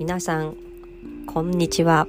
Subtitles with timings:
[0.00, 0.56] 皆さん、
[1.26, 2.08] こんにちは。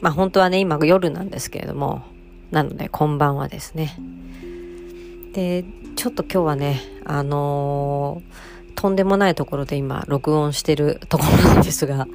[0.00, 2.02] まあ本当はね、今夜なんですけれども、
[2.50, 3.96] なのでこんばんはですね。
[5.32, 5.64] で、
[5.94, 12.08] ちょっと今日はね、あのー、とんでもないところで今録音してるところなんですが、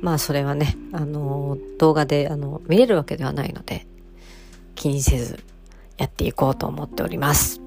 [0.00, 3.88] まあそれはね、あのー、動画であの見れるわけではないので、
[4.76, 5.42] 気にせず
[5.98, 7.60] やっていこうと思っております。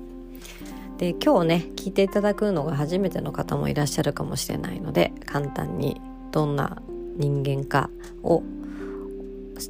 [0.97, 5.99] で今日ね聞いていただくのが初めての方もいらっしゃるかもしれないので簡単に
[6.31, 6.81] どんな
[7.17, 7.89] 人間か
[8.23, 8.43] を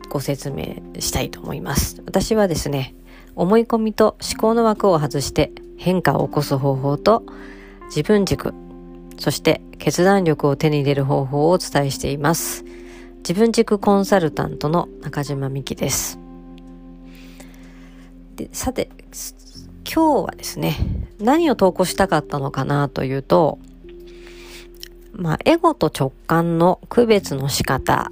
[0.09, 2.02] ご説明したいと思います。
[2.05, 2.95] 私はですね
[3.35, 7.23] 思い込みと思考の枠を外して変化を起こす方法と
[7.88, 8.54] 自分軸
[9.18, 12.66] そして決断力を手に入れる方法をお伝えしています。
[13.18, 16.20] 自分軸コンサルタントの中島美希です。
[18.35, 18.90] でさて
[19.91, 20.77] 今日はですね、
[21.20, 23.57] 何を投稿したかったのかなというと、
[25.13, 28.12] まあ、エゴと直感の区別の仕方、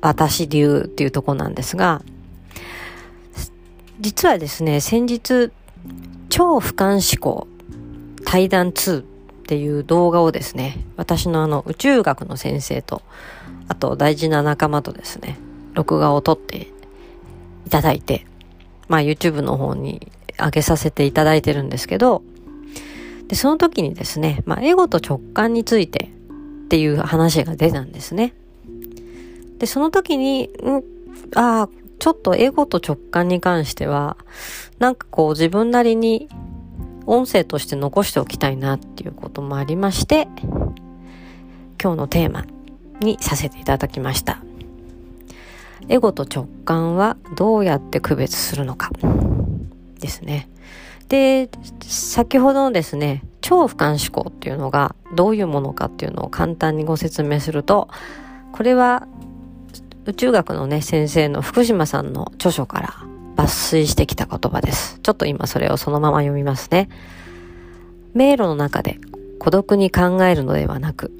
[0.00, 2.02] 私流っていうとこなんですが、
[4.00, 5.50] 実はですね、先日、
[6.28, 7.46] 超俯瞰思考
[8.24, 9.04] 対談2っ
[9.46, 13.02] ていう動画をですね、私のあの宇宙学の先生と、
[13.68, 15.38] あと大事な仲間とですね、
[15.74, 16.68] 録画を撮って
[17.66, 18.26] いただいて、
[18.88, 22.22] まあ YouTube の方に上げさせていただいてるんですけど、
[23.28, 26.10] で、その時にですね、まあ、エゴと直感について
[26.64, 28.34] っていう話が出たんですね。
[29.58, 30.82] で、その時に、ん
[31.34, 34.16] ああ、ちょっとエゴと直感に関しては、
[34.78, 36.28] なんかこう自分なりに
[37.06, 40.28] 音声として残しておきたいなっていうこともありまして、
[41.82, 42.44] 今日のテーマ
[43.00, 44.42] にさせていただきました。
[45.88, 48.90] エゴと直感はどうやって区別するのか。
[50.00, 50.48] ですね。
[51.08, 51.48] で、
[51.82, 57.88] 先ほどのですね、超俯瞰思考っていうのがどういうものかっていうのを簡単にご説明すると、
[58.52, 59.06] これは
[60.06, 62.94] 宇宙学のね、先生の福島さんの著書から
[63.36, 64.98] 抜粋してきた言葉です。
[65.02, 66.88] ちょっと今それをそのまま読みますね。
[68.14, 68.98] 迷路の中で
[69.38, 71.12] 孤独に考えるのではなく、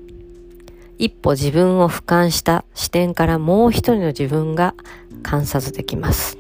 [0.98, 4.74] 一歩自分を俯瞰した視点からもう一人の自分が
[5.22, 6.38] 観察できます。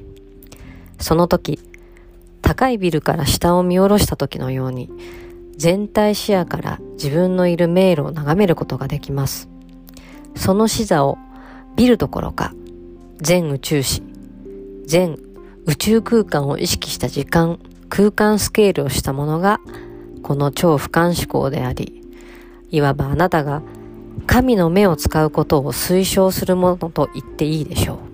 [0.98, 1.58] その時、
[2.44, 4.90] 高いビルから下を見下ろした時のように、
[5.56, 9.48] 全体視野から自分のいる迷路を眺めることができます。
[10.36, 11.16] その視座を
[11.74, 12.52] ビルどころか、
[13.16, 14.02] 全宇宙史、
[14.84, 15.18] 全
[15.64, 19.58] 宇宙空間を意識した時間、空間スケールをしたものが、
[20.22, 22.02] この超俯瞰思考であり、
[22.70, 23.62] いわばあなたが
[24.26, 28.00] 神の目を使うことを推奨するものと言っていいでしょ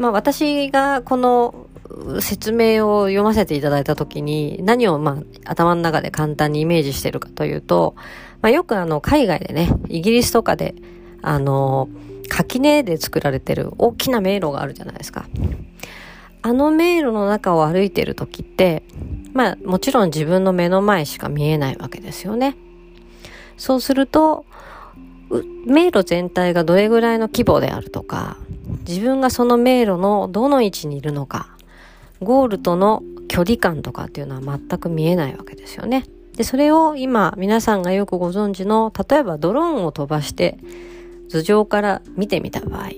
[0.00, 1.66] まあ私がこの
[2.20, 7.94] 説明を読ませていただいたときに何をまあ頭の中で簡単にイメージしてるかというと、
[8.40, 10.74] まあよくあの海外でね、イギリスとかで
[11.20, 11.90] あの
[12.30, 15.26] 垣根で作られてる大きな迷路があるじゃないですか。
[16.42, 18.82] あの迷路の中を歩いてる時って、
[19.34, 22.56] まあもちろん自分の目の前しか見えないわけですよね。
[23.58, 24.46] そうすると、
[25.66, 28.38] 迷路全体がどれぐらいの規模であるとか、
[28.86, 31.48] 自分がその迷路のどの位置にいるのか、
[32.22, 36.04] ゴールとの距離感とかっていうのは全く見えないわけですよね。
[36.36, 40.58] で、それを今皆さんがよくご存知の、例えばドローンを飛ばして
[41.28, 42.90] 頭上から見てみた場合、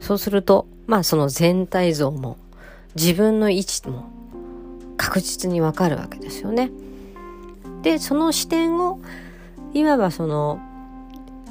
[0.00, 2.36] そうすると、まあその全体像も
[2.94, 4.10] 自分の位置も
[4.96, 6.70] 確実にわかるわけですよね。
[7.82, 9.00] で、その視点を、
[9.72, 10.60] いわばその、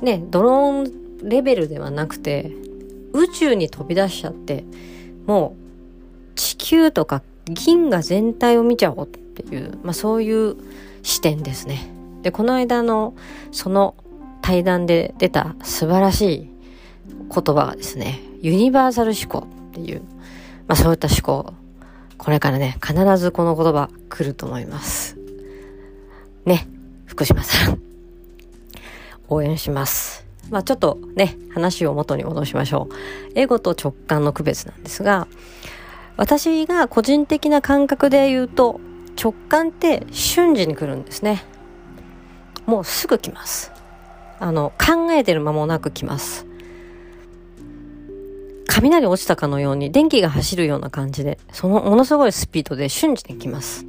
[0.02, 2.52] ね、ドローンレベルではなくて、
[3.22, 4.64] 宇宙に飛び出しちゃって、
[5.26, 10.56] もう地球とか銀河全体を見ちゃおうっていう、まあそういう
[11.04, 11.90] 視点ですね。
[12.22, 13.16] で、この間の
[13.52, 13.96] その
[14.42, 16.50] 対談で出た素晴らしい
[17.10, 20.02] 言葉がですね、ユニバーサル思考っていう、
[20.68, 21.54] まあそういった思考、
[22.18, 25.18] これからね、必ずこの言葉来ると思います。
[26.46, 26.68] ね、
[27.06, 27.82] 福島さん。
[29.30, 30.17] 応援します。
[30.50, 32.96] まあちょっとね、話を元に戻しましょう。
[33.36, 35.28] エゴと直感の区別なんですが、
[36.18, 38.80] 私が個人的な感覚で言うと、
[39.22, 41.44] 直感って瞬時に来るんですね。
[42.66, 43.72] もうすぐ来ます。
[44.40, 46.46] あの、考えてる間もなく来ます。
[48.68, 53.86] 雷落ちたかのように電気が走るような感じで、そのものすごいスピードで瞬時に来ます。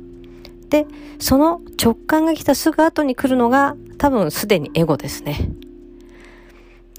[0.70, 0.86] で、
[1.18, 5.50] その直感が来たすぐ後に来るのが多分すでにエゴですね。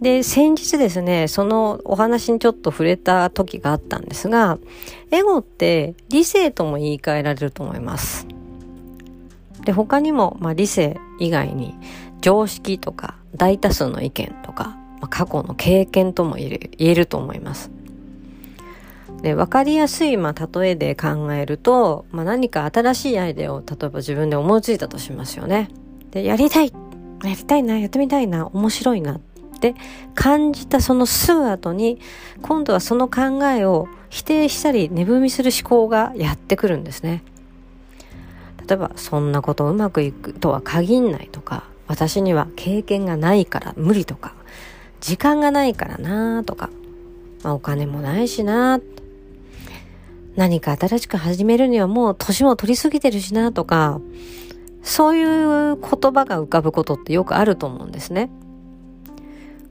[0.01, 4.57] で、先日ですね、そのお話にちょっと触れた時があったんですが、
[5.11, 8.25] エゴって理性とも言い換えられると思います。
[9.65, 11.75] で、他にも、まあ、理性以外に
[12.21, 17.69] 常識とか大多数の意見とか、まあ、過去の経験とも言える言えると思います。
[19.21, 25.69] で、わかりやすい、まあ、例えで考えると、まあ、何か新しいアイデアを例えば自分で思いついたとしますよね。
[26.11, 26.71] で、やりたい
[27.23, 29.19] やりたいな、やってみたいな、面白いな
[29.59, 29.75] って
[30.15, 31.99] 感じたそのすぐ後に、
[32.41, 37.23] 今度はその考えを否定したり、値踏みする思考がやってくるんですね。
[38.65, 44.33] 例えば、そんなことうまくいくとは限んないとか、私には経験がないから無理とか、
[45.01, 46.69] 時間がないからなとか、
[47.43, 48.81] まあ、お金もないしな
[50.35, 53.99] 何か新しく始めるにはもう年も取りすぎてるしなとか、
[54.83, 58.29] そういう言葉が浮かぶことってよくあると思うんですね。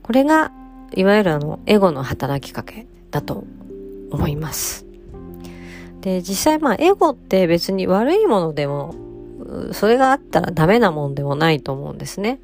[0.09, 0.51] これが、
[0.95, 3.43] いわゆるあの、エゴの働きかけだと
[4.09, 4.87] 思います。
[6.01, 8.95] で、実際まあ、エゴって別に悪いものでも、
[9.71, 12.39] それがあったらダメなもんでもないと思うんですね。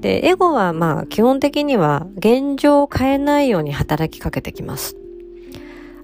[0.00, 4.96] で、エゴはまあ、基本的には現状を変えないように働きかけてきます。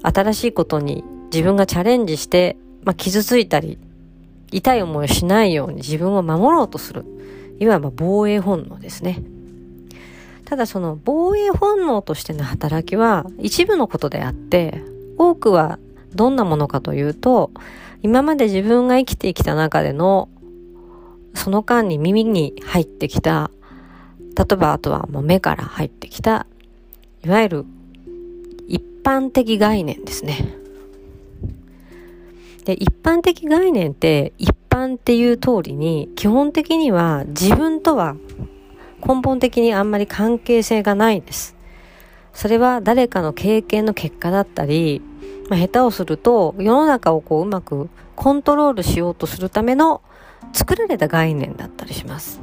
[0.02, 3.78] 新しいことに自分がチャレンジして、まあ、傷ついたり、
[4.50, 7.04] 痛い思いをしないように自分を守ろうとする。
[7.60, 9.22] いわば防衛本能ですね。
[10.46, 14.80] ただその防衛本能としての働きは一部のことであって、
[15.18, 15.78] 多くは
[16.14, 17.50] どんなものかというと、
[18.02, 20.28] 今まで自分が生きてきた中での、
[21.34, 23.50] その間に耳に入ってきた、
[24.36, 26.46] 例えばあとはもう目から入ってきた、
[27.24, 27.64] いわゆる
[28.68, 30.54] 一般的概念ですね。
[32.66, 38.14] で、一般的概念って一般っていう通りに基本的には自分とは
[39.06, 41.54] 根本的にあんまり関係性がないです。
[42.32, 45.00] それは誰かの経験の結果だったり、
[45.48, 50.02] まあ、下手をすると世の中をこううまくコントロールしようとするための
[50.52, 52.40] 作られた概念だったりします。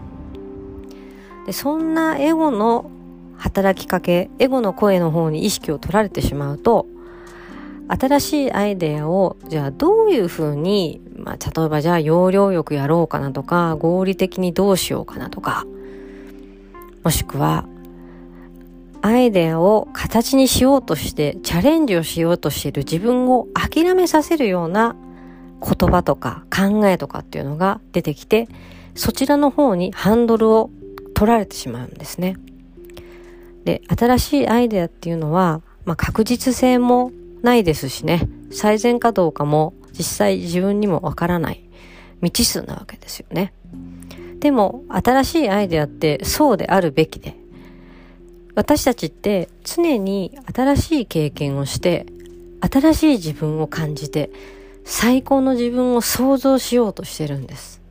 [1.45, 2.89] でそんなエゴの
[3.37, 6.85] 働きかけ、エゴの声の方に意識を取られてしまうと、
[7.89, 15.65] 新しいアイデアを、じゃあどういうふうに、まあ、例えばじゃあ要領よくやろうかなとか、合理的にどうしようかなとか、
[17.03, 17.65] もしくは、
[19.01, 24.95] アイデアを形にしようとして、チャレンジをしようとしている自分を諦めさせるような
[25.61, 28.47] 言葉とか考えとかっていうのが出てきて、
[28.95, 30.69] そちらの方にハンドルを
[31.13, 32.37] 取られてしまうんですね。
[33.65, 37.11] で、新しいアイデアっていうのは、まあ、確実性も
[37.41, 41.69] ないですしね、最善かどうかも実際自分にもわからない
[42.21, 43.53] 未知数なわけですよね。
[44.43, 47.37] でも、新しいアイデアってそうであるべきで、
[48.55, 52.05] 私たちって常に新しい経験をして、
[52.59, 54.31] 新しい自分を感じて、
[54.83, 57.81] 最高の自分を想像しようとしてるんです。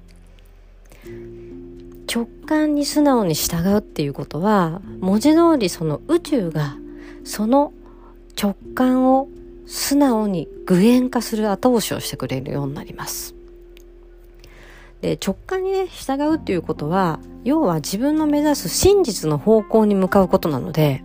[2.15, 6.77] 直感に素直に従うっていうことは、文字通りその宇宙が
[7.25, 7.73] その
[8.39, 9.27] 直感を
[9.65, 13.35] 素直に具現化する後押しをしてくれるようになります。
[15.03, 21.05] で、直感にね、従うっていうことは、要は自分の目指す真実の方向に向かうことなので、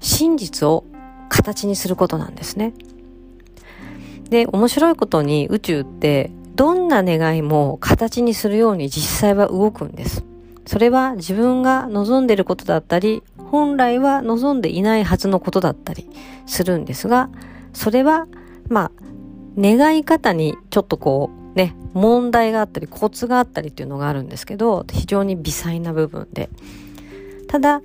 [0.00, 0.84] 真実を
[1.28, 2.72] 形にすることなんですね。
[4.30, 10.24] で、面白いことに宇宙って、どんな願いも形にするように実際は動くんです。
[10.66, 16.08] それは自分が望んでいることだったり、本来は望んでいないはずのことだったり
[16.46, 17.28] するんですが、
[17.74, 18.26] それは、
[18.68, 18.92] まあ、
[19.58, 26.50] 願い方にちょっとこう、ね、問題があったり、コツがあったりっていうのがあるんですけど、非常に微細な部分で。
[27.48, 27.80] ただ、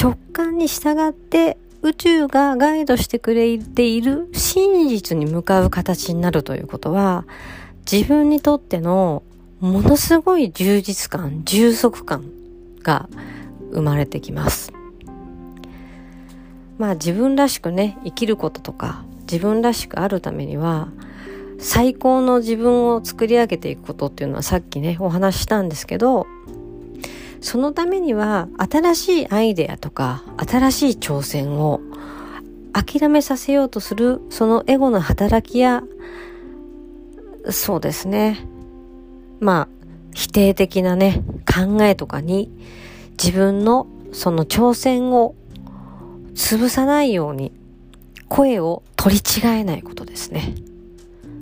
[0.00, 7.24] 直感に従って宇宙がガイドしてくれている真実に向かう形になるということは、
[7.90, 9.22] 自分にとっての
[9.60, 12.24] ものすごい充実感、充足感
[12.82, 13.08] が
[13.72, 14.72] 生まれてきます。
[16.78, 20.88] まあ自分らしくね、生きることとか、自分らしくあるためには、
[21.58, 26.26] 最高の自分を作り上げていくことっていうのはさっきね、お話ししたんですけど、
[27.40, 31.80] そのためには新しいアイデアとか、新しい挑戦を
[32.72, 35.82] 諦めさせようとするそのエゴの働きや、
[37.50, 38.46] そうですね。
[39.40, 39.68] まあ、
[40.14, 42.50] 否定的なね、考えとかに
[43.22, 45.34] 自分のその挑戦を
[46.34, 47.52] 潰さないように
[48.28, 50.54] 声を取り違えないことですね。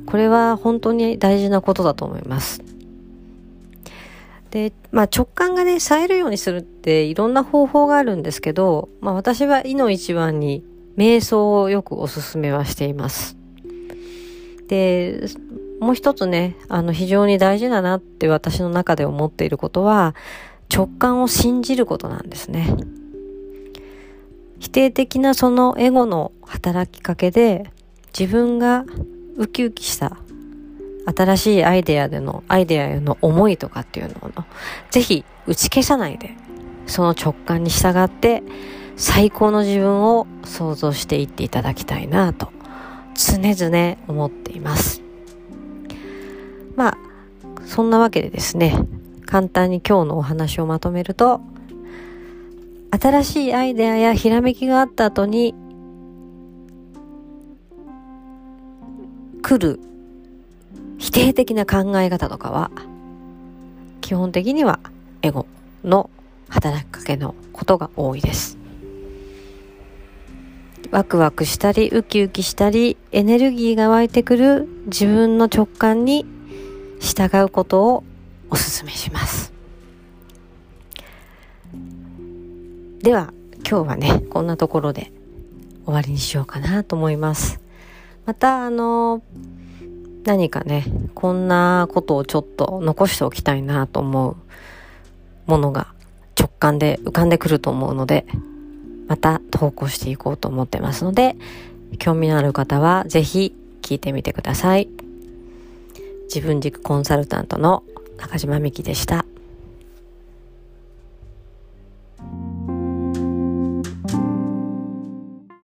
[0.06, 2.62] これは本当に大事なことだと思います。
[4.50, 10.64] で、まあ直感がね、冴えるようにするっていろんな方法があるんですけど、まあ私は意の一番に
[10.96, 13.36] 瞑想をよくおすすめはしています。
[14.68, 15.26] で、
[15.80, 20.14] もう一つね、あの非常に大事だなって私の中で思っていることは、
[20.72, 22.74] 直感を信じることなんですね。
[24.60, 27.70] 否定的なそのエゴの働きかけで
[28.18, 28.84] 自分が
[29.36, 30.16] ウキウキした
[31.16, 34.44] 新しいアイデアでの、アイデアへの思いとかっていうのを、
[34.90, 36.34] ぜひ打ち消さないで、
[36.86, 38.42] その直感に従って
[38.96, 42.52] 最高の自分を想像していっていただきたいなと
[43.14, 45.02] 常々思っています。
[46.76, 46.98] まあ、
[47.66, 48.76] そんなわけでですね、
[49.26, 51.40] 簡単に今日のお話をまとめると、
[52.90, 55.54] 新しいアイデアやひらめきがあった後に、
[59.44, 59.78] 来る
[60.96, 62.70] 否定的な考え方とかは、
[64.00, 64.80] 基本的には
[65.20, 65.44] エゴ
[65.84, 66.08] の
[66.48, 68.56] 働きかけのことが多いです。
[70.90, 76.24] ワクワクしたり、ウキウキしたり、エネルギーが湧いてくる自分の直感に
[77.00, 78.04] 従うことを
[78.48, 79.52] お勧めします。
[83.02, 83.34] では、
[83.68, 85.12] 今日はね、こんなところで
[85.84, 87.63] 終わりにしようかなと思います。
[88.26, 89.22] また、あの、
[90.24, 94.36] 何かね、こんなことをちょっと残しておきたいなと思う
[95.46, 95.88] ものが
[96.38, 98.26] 直感で浮かんでくると思うので、
[99.06, 101.36] また投稿していこうと思ってますので、
[101.98, 104.88] 興味のある方はぜひ聞いてみてください。
[106.34, 107.82] 自分軸コンサルタントの
[108.16, 109.26] 中島美希でした。